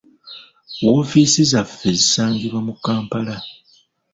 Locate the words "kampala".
2.85-3.35